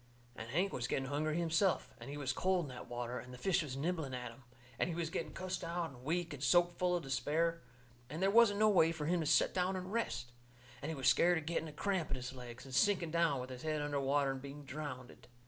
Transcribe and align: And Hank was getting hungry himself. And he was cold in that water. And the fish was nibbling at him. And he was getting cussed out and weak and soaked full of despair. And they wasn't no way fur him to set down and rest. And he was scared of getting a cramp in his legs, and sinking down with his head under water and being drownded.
And 0.35 0.49
Hank 0.49 0.73
was 0.73 0.87
getting 0.87 1.05
hungry 1.09 1.37
himself. 1.37 1.91
And 1.99 2.09
he 2.09 2.17
was 2.17 2.33
cold 2.33 2.65
in 2.65 2.69
that 2.69 2.87
water. 2.89 3.19
And 3.19 3.31
the 3.31 3.37
fish 3.37 3.61
was 3.61 3.77
nibbling 3.77 4.15
at 4.15 4.31
him. 4.31 4.41
And 4.79 4.89
he 4.89 4.95
was 4.95 5.11
getting 5.11 5.31
cussed 5.31 5.63
out 5.63 5.91
and 5.91 6.03
weak 6.03 6.33
and 6.33 6.41
soaked 6.43 6.79
full 6.79 6.95
of 6.95 7.03
despair. 7.03 7.61
And 8.09 8.19
they 8.19 8.27
wasn't 8.29 8.57
no 8.57 8.69
way 8.69 8.91
fur 8.91 9.05
him 9.05 9.19
to 9.19 9.27
set 9.27 9.53
down 9.53 9.75
and 9.75 9.93
rest. 9.93 10.31
And 10.81 10.89
he 10.89 10.95
was 10.95 11.07
scared 11.07 11.37
of 11.37 11.45
getting 11.45 11.67
a 11.67 11.71
cramp 11.71 12.09
in 12.09 12.15
his 12.15 12.33
legs, 12.33 12.65
and 12.65 12.73
sinking 12.73 13.11
down 13.11 13.39
with 13.41 13.51
his 13.51 13.61
head 13.61 13.79
under 13.79 13.99
water 13.99 14.31
and 14.31 14.41
being 14.41 14.65
drownded. 14.65 15.27